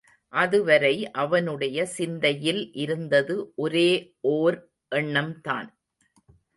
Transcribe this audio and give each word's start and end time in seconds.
அதுவரை 0.33 1.11
அவனுடைய 1.11 1.85
சிந்தையில் 1.85 2.71
இருந்தது 2.73 3.51
ஒரே 3.55 3.89
ஒர் 4.27 4.57
எண்ணம்தான். 4.95 5.69